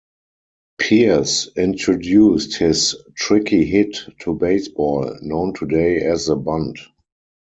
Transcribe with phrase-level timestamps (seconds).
[0.79, 6.79] Pearce introduced his "tricky hit" to baseball, known today as the bunt.